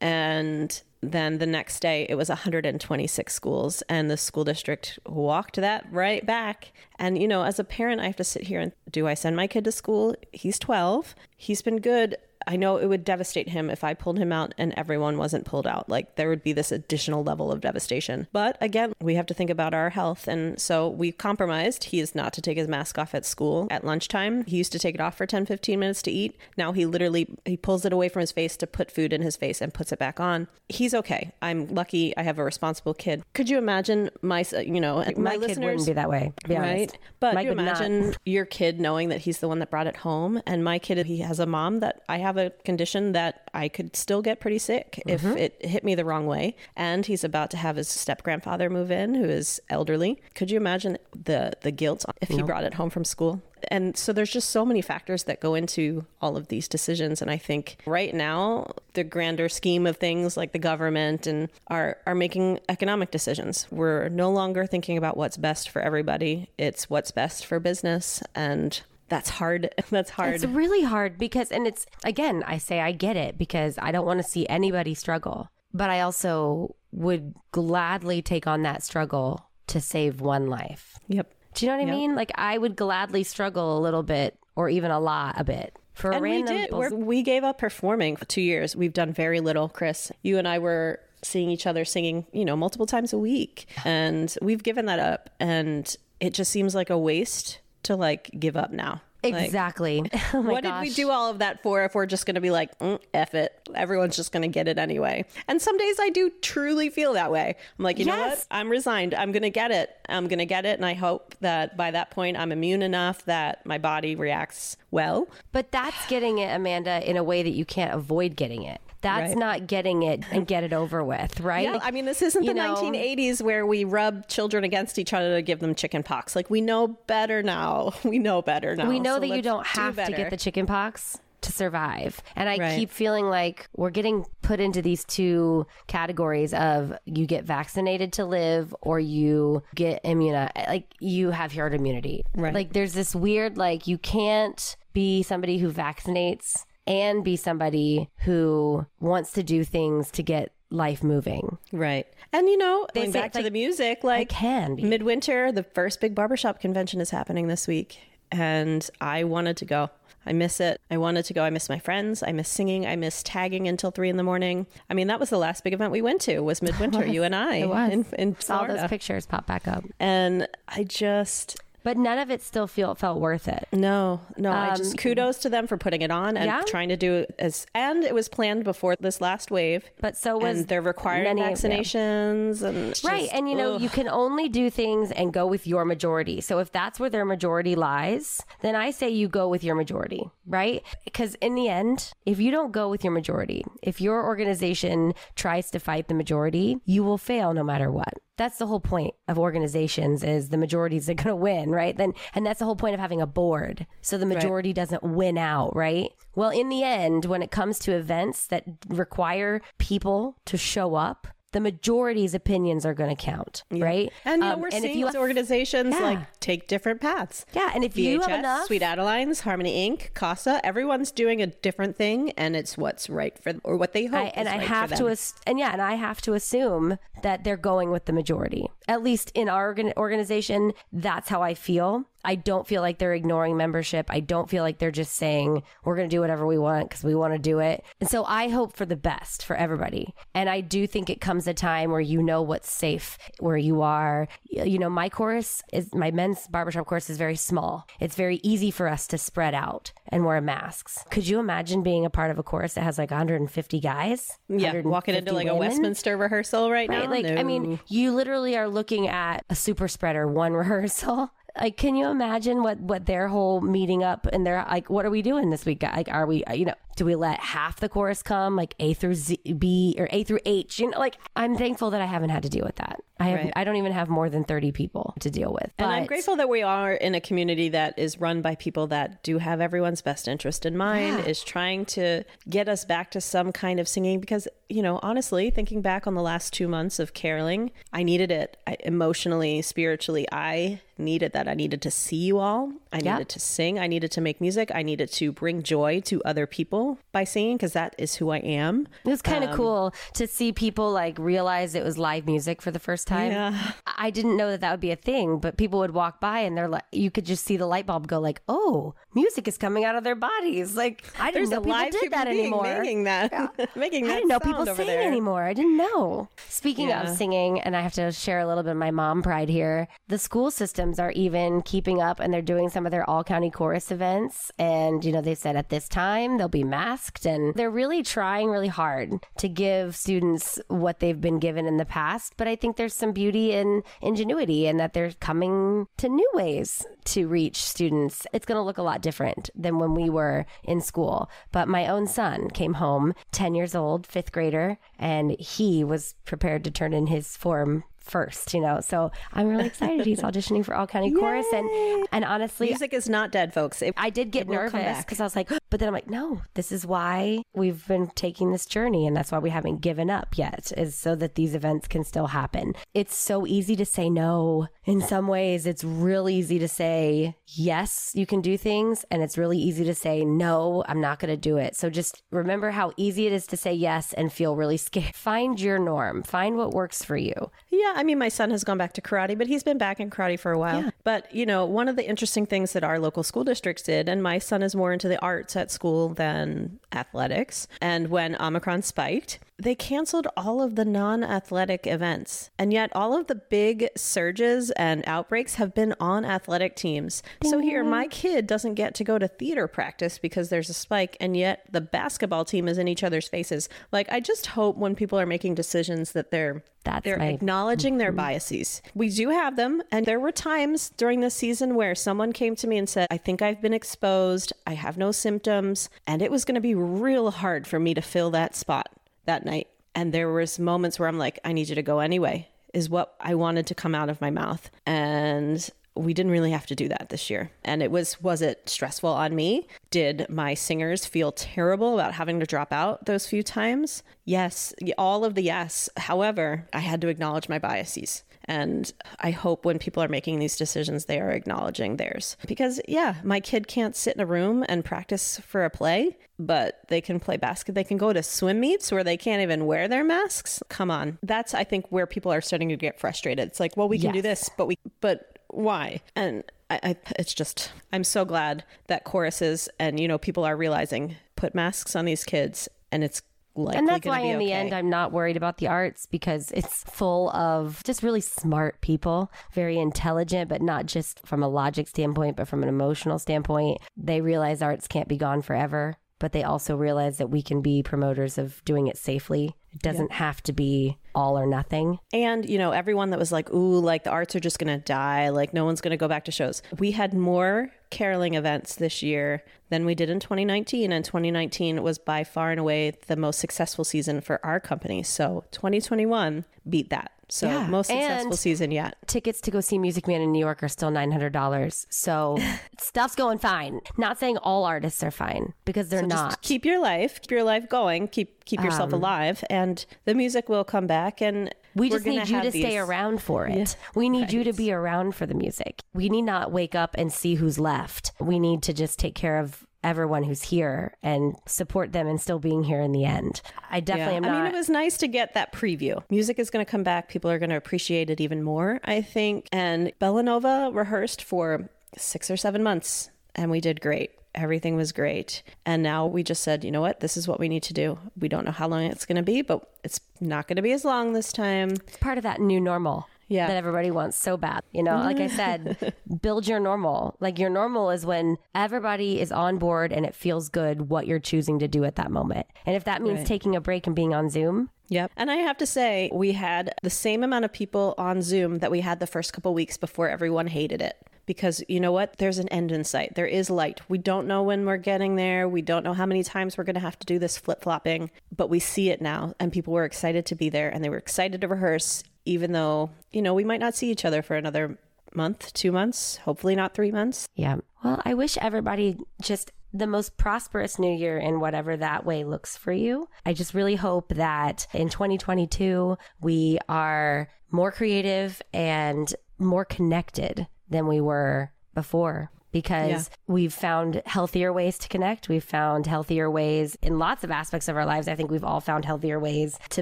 [0.02, 5.86] And then the next day it was 126 schools and the school district walked that
[5.92, 6.72] right back.
[6.98, 9.36] And you know as a parent i have to sit here and do i send
[9.36, 10.16] my kid to school?
[10.32, 12.16] He's 12 he's been good
[12.48, 15.68] I know it would devastate him if I pulled him out and everyone wasn't pulled
[15.68, 15.90] out.
[15.90, 18.28] Like there would be this additional level of devastation.
[18.32, 20.28] But again, we have to think about our health.
[20.28, 21.86] And so we compromised.
[21.86, 24.44] He is not to take his mask off at school at lunchtime.
[24.46, 26.36] He used to take it off for 10, 15 minutes to eat.
[26.58, 29.36] Now he literally he pulls it away from his face to put food in his
[29.36, 30.48] face and puts it back on.
[30.70, 31.32] He's okay.
[31.42, 33.24] I'm lucky I have a responsible kid.
[33.34, 36.34] Could you imagine my you know, my, my kid listeners wouldn't be that way.
[36.44, 36.70] to be right?
[36.70, 36.98] honest.
[37.20, 37.82] But you would not.
[37.82, 41.06] imagine your kid knowing that he's the one that brought it home, and my kid
[41.06, 44.60] he has a mom that I have a condition that I could still get pretty
[44.60, 45.38] sick if Mm-hmm.
[45.38, 48.92] it hit me the wrong way, and he's about to have his step grandfather move
[48.92, 50.22] in who is elderly.
[50.36, 53.42] Could you imagine the the guilt if he brought it home from school?
[53.70, 57.22] And so there's just so many factors that go into all of these decisions.
[57.22, 61.98] And I think right now, the grander scheme of things like the government and are,
[62.06, 63.66] are making economic decisions.
[63.72, 66.50] We're no longer thinking about what's best for everybody.
[66.58, 68.22] It's what's best for business.
[68.36, 68.82] And
[69.14, 69.70] that's hard.
[69.92, 70.34] That's hard.
[70.34, 74.08] It's really hard because, and it's again, I say I get it because I don't
[74.08, 79.80] want to see anybody struggle, but I also would gladly take on that struggle to
[79.80, 80.98] save one life.
[81.08, 81.32] yep.
[81.54, 82.16] Do you know what I mean?
[82.16, 86.10] Like I would gladly struggle a little bit or even a lot a bit for
[86.10, 86.72] a And we did.
[86.92, 88.76] We gave up performing for two years.
[88.76, 90.12] We've done very little, Chris.
[90.24, 93.68] You and I were seeing each other singing, you know, multiple times a week.
[93.86, 95.30] And we've given that up.
[95.40, 99.02] And it just seems like a waste to like give up now.
[99.24, 100.04] Like, exactly.
[100.34, 102.42] Oh my what did we do all of that for if we're just going to
[102.42, 103.54] be like, mm, F it?
[103.76, 105.26] Everyone's just going to get it anyway.
[105.48, 107.56] And some days I do truly feel that way.
[107.78, 108.46] I'm like, you know what?
[108.50, 109.14] I'm resigned.
[109.14, 109.96] I'm going to get it.
[110.10, 110.78] I'm going to get it.
[110.78, 115.28] And I hope that by that point I'm immune enough that my body reacts well.
[115.52, 118.82] But that's getting it, Amanda, in a way that you can't avoid getting it.
[119.04, 119.38] That's Right.
[119.38, 121.66] not getting it and get it over with, right?
[121.66, 125.14] Yeah, I mean, this isn't You the know- 1980s where we rub children against each
[125.14, 126.36] other to give them chicken pox.
[126.36, 127.92] Like, we know better now.
[128.04, 128.88] We know better now.
[128.90, 132.22] we know So that you don't do have to get the chicken pox to survive.
[132.38, 132.80] And I Right.
[132.80, 138.26] keep feeling like we're getting put into these two categories of you get vaccinated to
[138.26, 142.24] live or you get immuni like you have herd immunity.
[142.36, 142.54] Right.
[142.54, 148.86] Like there's this weird like you can't be somebody who vaccinates and be somebody who
[149.00, 151.58] wants to do things to get life moving.
[151.72, 152.08] Right.
[152.32, 154.84] And, you know, going back to like- the music, like, I can be.
[154.84, 158.00] midwinter, the first big barbershop convention is happening this week.
[158.32, 159.92] And I wanted to go.
[160.26, 160.80] I miss it.
[160.90, 161.44] I wanted to go.
[161.44, 162.24] I miss my friends.
[162.24, 162.88] I miss singing.
[162.88, 164.66] I miss tagging until three in the morning.
[164.90, 167.36] I mean, that was the last big event we went to was midwinter, you and
[167.36, 167.58] I.
[167.58, 167.92] It was.
[167.92, 169.84] In, in Saw those pictures pop back up.
[170.00, 173.68] And I just, But none of it still feel felt worth it.
[173.72, 174.52] No, no.
[174.52, 176.62] I just kudos to them for putting it on and Um, Yeah?
[176.66, 179.90] trying to do it as and it was planned before this last wave.
[180.00, 183.22] But so was and they're requiring many vaccinations and Right.
[183.24, 183.82] just- And you know, ugh.
[183.82, 186.42] you can only do things and go with your majority.
[186.42, 190.30] So if that's where their majority lies, then I say you go with your majority,
[190.48, 190.84] right?
[191.04, 195.70] Because in the end, if you don't go with your majority, if your organization tries
[195.72, 198.14] to fight the majority, you will fail no matter what.
[198.36, 201.96] That's the whole point of organizations is the majorities are going to win, right?
[201.96, 203.88] Then and that's the whole point of having a board.
[204.02, 206.12] So the majority doesn't win out, right?
[206.36, 211.28] Well, in the end, when it comes to events that require people to show up,
[211.54, 214.12] the majority's opinions are going to count, right?
[214.26, 216.02] and you know, Um, we're if seeing you organizations Yeah.
[216.04, 217.46] like take different paths.
[217.54, 221.48] yeah, and if BHS, you have enough, Sweet Adelines, Harmony Inc., CASA, everyone's doing a
[221.48, 224.68] different thing and it's what's right for or what they hope I, and I right
[224.68, 228.14] have to, ass- and yeah, and I have to assume that they're going with the
[228.14, 228.68] majority.
[228.88, 232.06] At least in our organ- organization, that's how I feel.
[232.24, 234.08] I don't feel like they're ignoring membership.
[234.10, 237.04] I don't feel like they're just saying we're going to do whatever we want because
[237.04, 237.84] we want to do it.
[238.00, 240.14] And so I hope for the best for everybody.
[240.34, 243.82] And I do think it comes a time where you know what's safe where you
[243.82, 244.28] are.
[244.50, 247.88] You know, my course is my men's barbershop course is very small.
[248.00, 251.04] It's very easy for us to spread out and wear masks.
[251.10, 254.38] Could you imagine being a part of a course that has like 150 guys?
[254.50, 255.56] yeah, walking into like a?
[255.56, 257.06] Westminster rehearsal right, Right?
[257.06, 257.10] now.
[257.10, 261.32] Like, I mean, you literally are looking at a super spreader one rehearsal.
[261.60, 265.12] Like, can you imagine what what their whole meeting up and they're like, what are
[265.12, 265.84] we doing this week?
[265.84, 269.16] Like, are we, you know, do we let half the chorus come, like A through
[269.16, 270.80] Z, B or A through H?
[270.80, 273.00] You know, like I'm thankful that I haven't had to deal with that.
[273.20, 273.54] I have, Right.
[273.56, 275.72] I don't even have more than 30 people to deal with.
[275.78, 279.24] And I'm grateful that we are in a community that is run by people that
[279.24, 281.26] do have everyone's best interest in mind, Yeah.
[281.26, 284.20] is trying to get us back to some kind of singing.
[284.20, 288.32] Because, you know, honestly, thinking back on the last two months of caroling, I needed
[288.32, 290.28] it I, emotionally, spiritually.
[290.32, 291.48] I needed that.
[291.48, 292.72] I needed to see you all.
[292.92, 293.14] I Yeah.
[293.14, 293.80] needed to sing.
[293.80, 294.72] I needed to make music.
[294.74, 296.83] I needed to bring joy to other people.
[296.84, 298.88] Know by singing because that is who I am.
[299.06, 302.62] It was kind of um, cool to see people like realize it was live music
[302.62, 303.32] for the first time.
[303.32, 303.72] Yeah.
[303.98, 306.58] I didn't know that that would be a thing, but people would walk by and
[306.58, 309.86] they're like, you could just see the light bulb go like, oh, music is coming
[309.86, 310.76] out of their bodies.
[310.76, 312.64] Like I didn't know people did that anymore.
[312.64, 313.66] Making that, yeah.
[313.76, 314.14] making that.
[314.14, 315.02] I didn't know people sing there.
[315.02, 315.44] anymore.
[315.44, 316.30] I didn't know.
[316.50, 317.04] Speaking yeah.
[317.04, 319.88] of singing, and I have to share a little bit of my mom pride here.
[320.08, 323.50] The school systems are even keeping up, and they're doing some of their all county
[323.50, 324.52] chorus events.
[324.58, 328.50] And you know, they said at this time they'll be masked, and they're really trying
[328.50, 332.34] really hard to give students what they've been given in the past.
[332.38, 336.86] But I think there's some beauty in ingenuity, and that they're coming to new ways
[337.06, 338.26] to reach students.
[338.34, 341.30] It's going to look a lot different than when we were in school.
[341.52, 346.64] But my own son came home, 10 years old, fifth grader, and he was prepared
[346.64, 348.80] to turn in his form first, you know.
[348.82, 350.06] So I'm really excited.
[350.06, 351.20] He's auditioning for All County Yay!
[351.20, 353.82] Chorus, and and honestly, music is not dead, folks.
[353.82, 356.72] It, I did get nervous because I was like, but then I'm like, no, this
[356.72, 360.72] is why we've been taking this journey, and that's why we haven't given up yet,
[360.78, 362.74] is so that these events can still happen.
[362.94, 364.68] It's so easy to say no.
[364.86, 369.38] In some ways, it's real easy to say yes, you can do things, and it's
[369.38, 371.76] really easy to say no, I'm not going to do it.
[371.76, 375.16] So just remember how easy it is to say yes and feel really scared.
[375.16, 376.24] Find your norm.
[376.24, 377.34] Find what works for you.
[377.70, 380.10] Yeah, I mean, my son has gone back to karate, but he's been back in
[380.10, 380.84] karate for a while.
[380.84, 380.90] Yeah.
[381.04, 384.22] But, you know, one of the interesting things that our local school districts did, and
[384.22, 387.68] my son is more into the arts at school than athletics.
[387.82, 392.50] And when Omicron spiked, they canceled all of the non athletic events.
[392.58, 397.22] And yet, all of the big surges and outbreaks have been on athletic teams.
[397.44, 401.18] So, here, my kid doesn't get to go to theater practice because there's a spike,
[401.20, 403.70] and yet the basketball team is in each other's faces.
[403.92, 407.98] Like, I just hope when people are making decisions that they're that's they're my, acknowledging
[407.98, 408.18] their mm-hmm.
[408.18, 408.82] biases.
[408.94, 412.68] We do have them, and there were times during this season where someone came to
[412.68, 414.52] me and said, "I think I've been exposed.
[414.68, 418.02] I have no symptoms," and it was going to be real hard for me to
[418.02, 418.90] fill that spot
[419.26, 419.68] that night.
[419.96, 423.16] And there was moments where I'm like, I need you to go anyway, is what
[423.20, 424.72] I wanted to come out of my mouth.
[424.86, 427.52] And we didn't really have to do that this year.
[427.64, 429.68] And it was was it stressful on me?
[429.92, 434.02] Did my singers feel terrible about having to drop out those few times?
[434.26, 435.90] Yes, all of the yes.
[435.98, 438.24] However, I had to acknowledge my biases.
[438.46, 442.38] And I hope when people are making these decisions, they are acknowledging theirs.
[442.48, 446.82] Because, yeah, my kid can't sit in a room and practice for a play, but
[446.90, 447.76] they can play basket.
[447.76, 450.62] They can go to swim meets where they can't even wear their masks.
[450.70, 451.20] Come on.
[451.24, 453.48] That's, I think, where people are starting to get frustrated.
[453.48, 454.16] It's like, well, we can yes.
[454.16, 456.02] do this, but we, but why?
[456.16, 460.58] And I, I, it's just, I'm so glad that choruses and, you know, people are
[460.58, 463.22] realizing put masks on these kids and it's
[463.56, 464.46] and that's why in okay.
[464.46, 468.80] the end i'm not worried about the arts because it's full of just really smart
[468.82, 473.80] people very intelligent but not just from a logic standpoint but from an emotional standpoint
[473.96, 477.84] they realize arts can't be gone forever but they also realize that we can be
[477.84, 480.18] promoters of doing it safely it doesn't yeah.
[480.18, 482.00] have to be all or nothing.
[482.12, 484.84] And, you know, everyone that was like, ooh, like the arts are just going to
[484.84, 486.62] die, like no one's going to go back to shows.
[486.78, 490.92] We had more caroling events this year than we did in 2019.
[490.92, 495.04] And 2019 was by far and away the most successful season for our company.
[495.04, 497.12] So 2021 beat that.
[497.34, 497.66] So yeah.
[497.66, 498.96] most successful and season yet.
[499.08, 501.88] Tickets to go see Music Man in New York are still nine hundred dollars.
[501.90, 502.38] So
[502.80, 503.82] stuff's going fine.
[503.98, 506.44] Not saying all artists are fine because they're so not.
[506.44, 510.48] keep your life, keep your life going, keep keep yourself um, alive, and the music
[510.48, 511.22] will come back.
[511.22, 512.62] And we just need you to these...
[512.62, 513.58] stay around for it.
[513.58, 513.66] Yeah.
[513.96, 514.34] We need right.
[514.34, 515.82] you to be around for the music.
[515.92, 518.12] We need not wake up and see who's left.
[518.20, 522.40] We need to just take care of everyone who's here and support them and still
[522.40, 523.42] being here in the end.
[523.70, 524.18] I definitely yeah.
[524.18, 524.32] am not.
[524.32, 526.04] I mean, it was nice to get that preview.
[526.10, 527.10] Music is going to come back.
[527.10, 529.48] People are going to appreciate it even more, I think.
[529.52, 534.12] And Bellanova rehearsed for six or seven months, and we did great.
[534.36, 535.44] Everything was great.
[535.66, 537.02] And now we just said, you know what?
[537.02, 538.00] This is what we need to do.
[538.20, 540.72] We don't know how long it's going to be, but it's not going to be
[540.72, 541.78] as long this time.
[542.00, 543.48] Part of that new normal yeah.
[543.48, 544.64] that everybody wants so bad.
[544.72, 547.16] You know, like I said, build your normal.
[547.20, 551.20] Like your normal is when everybody is on board and it feels good what you're
[551.20, 552.48] choosing to do at that moment.
[552.66, 553.28] And if that means right.
[553.28, 555.12] taking a break and being on Zoom, Yep.
[555.16, 558.70] And I have to say, we had the same amount of people on Zoom that
[558.70, 560.98] we had the first couple weeks before everyone hated it.
[561.26, 562.18] Because you know what?
[562.18, 563.16] There's an end in sight.
[563.16, 563.80] There is light.
[563.88, 565.48] We don't know when we're getting there.
[565.48, 568.12] We don't know how many times we're going to have to do this flip flopping,
[568.36, 569.34] but we see it now.
[569.40, 572.90] And people were excited to be there and they were excited to rehearse even though,
[573.12, 574.78] you know, we might not see each other for another
[575.16, 577.28] month, two months, hopefully not three months.
[577.36, 577.58] Yeah.
[577.84, 582.56] Well, I wish everybody just the most prosperous new year in whatever that way looks
[582.56, 583.08] for you.
[583.26, 590.88] I just really hope that in 2022, we are more creative and more connected than
[590.88, 593.16] we were before because Yeah.
[593.28, 595.28] we've found healthier ways to connect.
[595.28, 598.08] We've found healthier ways in lots of aspects of our lives.
[598.08, 599.82] I think we've all found healthier ways to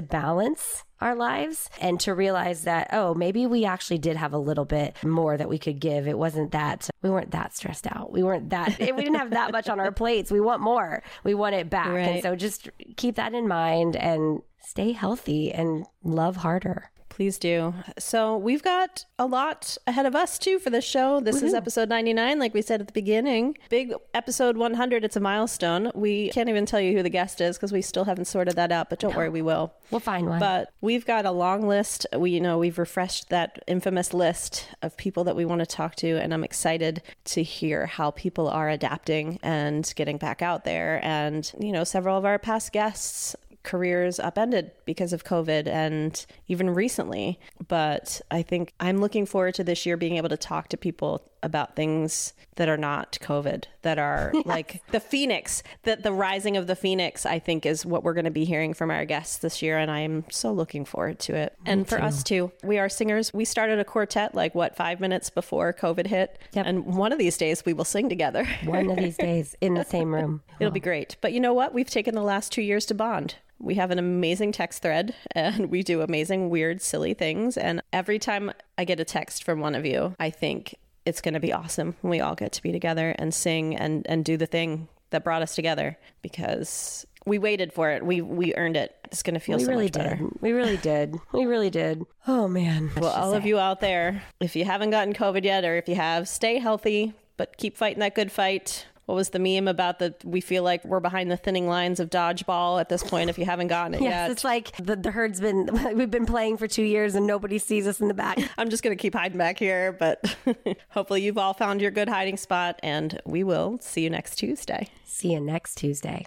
[0.00, 4.64] balance our lives and to realize that, oh, maybe we actually did have a little
[4.64, 6.06] bit more that we could give.
[6.06, 8.12] It wasn't that, we weren't that stressed out.
[8.12, 10.30] We weren't that, we didn't have that much on our plates.
[10.30, 11.02] We want more.
[11.24, 11.88] We want it back.
[12.14, 16.91] And so just keep that in mind and stay healthy and love harder.
[17.12, 17.74] Please do.
[17.98, 21.20] So, we've got a lot ahead of us too for this show.
[21.20, 23.58] This is episode 99, like we said at the beginning.
[23.68, 25.04] Big episode 100.
[25.04, 25.90] It's a milestone.
[25.94, 28.72] We can't even tell you who the guest is because we still haven't sorted that
[28.72, 29.74] out, but don't worry, we will.
[29.90, 30.40] We'll find one.
[30.40, 32.06] But we've got a long list.
[32.16, 35.96] We, you know, we've refreshed that infamous list of people that we want to talk
[35.96, 40.98] to, and I'm excited to hear how people are adapting and getting back out there.
[41.04, 46.70] And you know, several of our past guests careers upended because of COVID and even
[46.70, 47.38] recently.
[47.66, 51.22] But I think I'm looking forward to this year being able to talk to people
[51.42, 56.66] about things that are not COVID, that are like the Phoenix, that the rising of
[56.66, 59.60] the Phoenix, I think is what we're going to be hearing from our guests this
[59.62, 59.78] year.
[59.78, 61.56] And I'm so looking forward to it.
[61.66, 63.32] and for us too, we are singers.
[63.34, 66.38] We started a quartet like what, five minutes before COVID hit.
[66.52, 66.66] Yep.
[66.66, 68.46] And one of these days we will sing together.
[68.64, 70.42] one of these days in the same room.
[70.60, 71.16] It'll be great.
[71.20, 71.74] But you know what?
[71.74, 73.36] We've taken the last two years to bond.
[73.62, 77.56] We have an amazing text thread and we do amazing, weird, silly things.
[77.56, 80.74] And every time I get a text from one of you, I think
[81.06, 84.06] it's going to be awesome when we all get to be together and sing and,
[84.08, 88.04] and do the thing that brought us together because we waited for it.
[88.04, 88.94] We, we earned it.
[89.04, 90.16] It's going to feel We so really much better.
[90.16, 90.28] did.
[90.40, 91.16] We really did.
[91.32, 92.04] We really did.
[92.26, 92.90] Oh man.
[92.96, 95.94] Well, all of you out there, if you haven't gotten COVID yet, or if you
[95.96, 98.86] have, stay healthy, but keep fighting that good fight.
[99.06, 100.24] What was the meme about that?
[100.24, 103.44] We feel like we're behind the thinning lines of dodgeball at this point if you
[103.44, 104.30] haven't gotten it Yes, yet.
[104.30, 107.86] it's like the, the herd's been, we've been playing for two years and nobody sees
[107.86, 108.38] us in the back.
[108.58, 110.36] I'm just going to keep hiding back here, but
[110.90, 114.88] hopefully you've all found your good hiding spot, and we will see you next Tuesday.
[115.04, 116.26] See you next Tuesday.